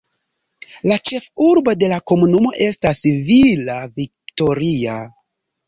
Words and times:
La 0.91 0.95
ĉefurbo 1.09 1.75
de 1.83 1.91
la 1.91 1.99
komunumo 2.13 2.55
estas 2.69 3.03
Villa 3.29 3.79
Victoria. 4.01 4.99